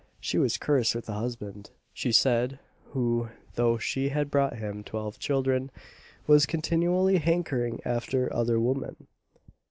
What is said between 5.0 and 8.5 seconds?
children was continually hankering after